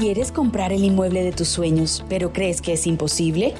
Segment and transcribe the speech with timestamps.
[0.00, 3.52] ¿Quieres comprar el inmueble de tus sueños, pero crees que es imposible?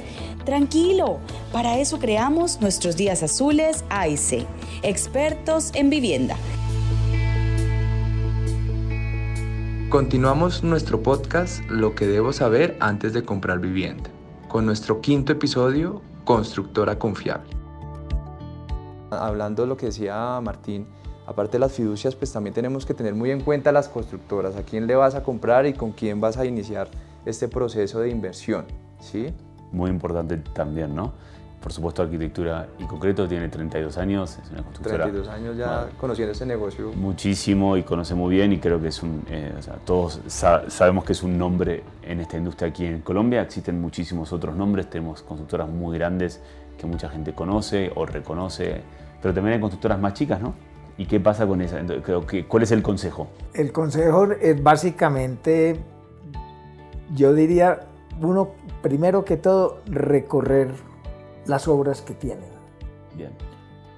[0.46, 1.18] Tranquilo,
[1.52, 4.46] para eso creamos nuestros días azules AIC,
[4.82, 6.38] expertos en vivienda.
[9.90, 14.08] Continuamos nuestro podcast Lo que debo saber antes de comprar vivienda,
[14.48, 17.50] con nuestro quinto episodio, Constructora Confiable.
[19.10, 20.86] Hablando de lo que decía Martín,
[21.30, 24.62] aparte de las fiducias, pues también tenemos que tener muy en cuenta las constructoras, a
[24.64, 26.88] quién le vas a comprar y con quién vas a iniciar
[27.24, 28.64] este proceso de inversión,
[28.98, 29.32] ¿sí?
[29.70, 31.12] Muy importante también, ¿no?
[31.62, 35.04] Por supuesto, Arquitectura y Concreto tiene 32 años, es una constructora...
[35.04, 36.90] 32 años ya conociendo ese negocio.
[36.96, 39.22] Muchísimo y conoce muy bien y creo que es un...
[39.30, 43.42] Eh, o sea, todos sabemos que es un nombre en esta industria aquí en Colombia,
[43.42, 46.40] existen muchísimos otros nombres, tenemos constructoras muy grandes
[46.76, 48.80] que mucha gente conoce o reconoce,
[49.22, 50.69] pero también hay constructoras más chicas, ¿no?
[51.00, 51.80] ¿Y qué pasa con esa?
[52.46, 53.28] ¿Cuál es el consejo?
[53.54, 55.80] El consejo es básicamente,
[57.14, 57.88] yo diría,
[58.20, 58.50] uno,
[58.82, 60.74] primero que todo, recorrer
[61.46, 62.50] las obras que tienen.
[63.16, 63.30] Bien.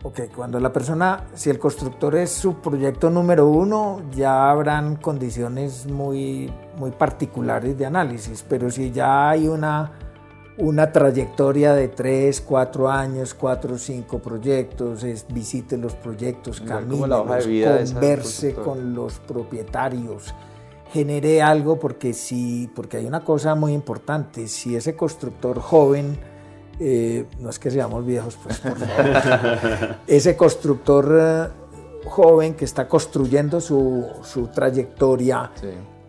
[0.04, 5.88] Ok, cuando la persona, si el constructor es su proyecto número uno, ya habrán condiciones
[5.88, 9.90] muy, muy particulares de análisis, pero si ya hay una
[10.62, 17.08] una trayectoria de 3, 4 años, 4 o 5 proyectos, es, visite los proyectos, camine,
[17.08, 20.32] converse con los propietarios,
[20.92, 26.16] genere algo porque, si, porque hay una cosa muy importante, si ese constructor joven,
[26.78, 31.48] eh, no es que seamos viejos, pues por favor, ese constructor eh,
[32.04, 35.50] joven que está construyendo su, su trayectoria,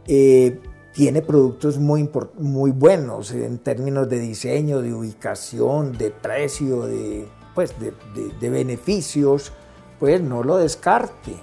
[0.06, 0.59] eh,
[0.94, 7.74] tiene productos muy, muy buenos en términos de diseño, de ubicación, de precio, de, pues,
[7.80, 9.52] de, beneficios,
[10.00, 11.36] pues no lo descarte,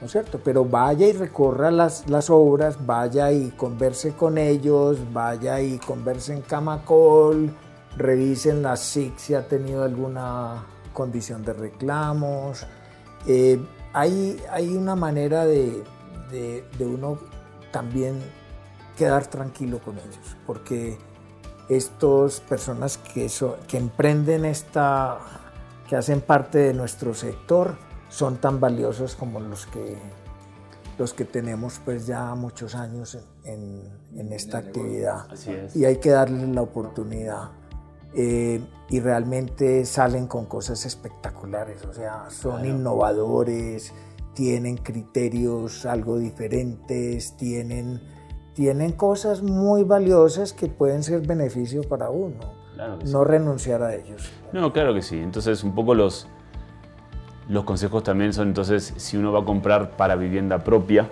[0.00, 0.40] ¿no es cierto?
[0.44, 6.34] Pero vaya y recorra las, las obras, vaya y converse con ellos, vaya y converse
[6.34, 7.50] en Camacol,
[7.96, 12.64] revisen la SIC si ha tenido alguna condición de reclamos.
[13.26, 13.60] Eh,
[13.92, 15.82] hay, hay, una manera de,
[16.30, 17.18] de, de uno
[17.72, 18.20] también
[18.98, 20.98] quedar tranquilo con ellos, porque
[21.68, 23.30] estas personas que,
[23.68, 25.18] que emprenden esta,
[25.88, 27.76] que hacen parte de nuestro sector,
[28.08, 29.96] son tan valiosos como los que,
[30.98, 33.82] los que tenemos pues ya muchos años en,
[34.16, 35.26] en, esta actividad.
[35.74, 37.50] Y hay que darles la oportunidad.
[38.14, 43.92] Eh, y realmente salen con cosas espectaculares, o sea, son innovadores,
[44.32, 48.00] tienen criterios algo diferentes, tienen
[48.58, 52.38] tienen cosas muy valiosas que pueden ser beneficio para uno.
[53.06, 54.32] no renunciar a ellos.
[54.52, 55.16] No, claro que sí.
[55.16, 56.26] Entonces, un poco los,
[57.48, 61.08] los consejos también son, entonces, si uno va a comprar para vivienda propia,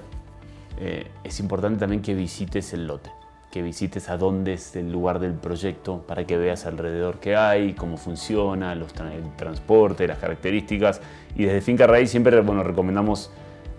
[0.80, 3.12] eh, es importante también que visites el lote,
[3.52, 7.74] que visites a dónde es el lugar del proyecto para que veas alrededor qué hay,
[7.74, 11.00] cómo funciona, los, el transporte, las características.
[11.36, 13.30] Y desde Finca Raíz siempre bueno, recomendamos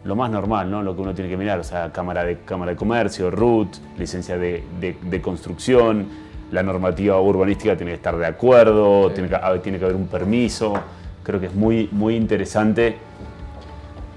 [0.07, 0.81] lo más normal, ¿no?
[0.81, 4.37] Lo que uno tiene que mirar, o sea, Cámara de, cámara de Comercio, RUT, licencia
[4.37, 6.07] de, de, construcción,
[6.51, 10.73] la normativa urbanística tiene que estar de acuerdo, tiene, que, tiene que haber un permiso,
[11.23, 12.95] creo que es muy, muy interesante.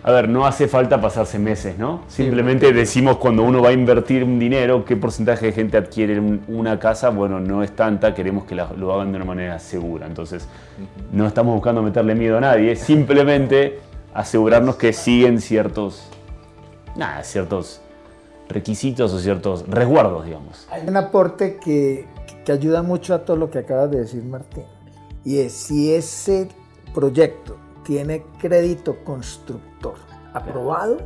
[0.04, 2.04] A ver, no hace falta pasarse meses, ¿no?
[2.06, 6.78] Simplemente decimos cuando uno va a invertir un dinero, qué porcentaje de gente adquiere una
[6.78, 10.06] casa, bueno, no es tanta, queremos que lo hagan de una manera segura.
[10.06, 10.48] Entonces,
[11.12, 16.08] no estamos buscando meterle miedo a nadie, simplemente asegurarnos que siguen ciertos,
[16.96, 17.80] nada, ciertos
[18.48, 20.66] requisitos o ciertos resguardos, digamos.
[20.70, 22.06] Hay un aporte que,
[22.44, 24.64] que ayuda mucho a todo lo que acabas de decir, Martín,
[25.24, 26.48] y es si ese
[26.94, 29.94] proyecto tiene crédito constructor
[30.32, 30.98] aprobado,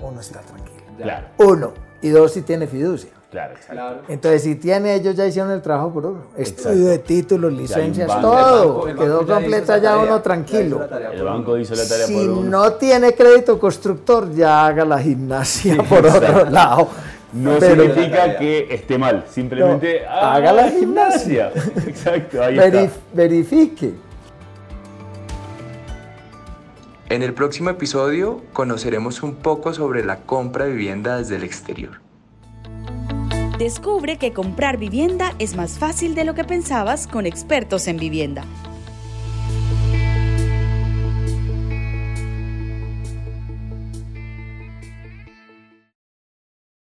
[0.00, 0.82] uno está tranquilo.
[0.96, 1.26] Claro.
[1.38, 1.72] Uno.
[2.00, 3.10] Y dos, si tiene fiducia.
[3.32, 4.12] Claro, exacto.
[4.12, 6.22] Entonces, si tiene, ellos ya hicieron el trabajo por uno.
[6.36, 8.84] Estudio de títulos, licencias, todo.
[8.84, 10.86] Quedó completa ya uno tranquilo.
[11.10, 12.42] El banco hizo la tarea si por uno.
[12.42, 16.88] Si no tiene crédito constructor, ya haga la gimnasia por otro lado.
[17.32, 21.52] No significa que esté mal, simplemente haga la gimnasia.
[21.86, 22.90] Exacto, ahí está.
[23.14, 23.94] Verifique.
[27.08, 32.01] En el próximo episodio conoceremos un poco sobre la compra de vivienda desde el exterior.
[33.62, 38.44] Descubre que comprar vivienda es más fácil de lo que pensabas con expertos en vivienda.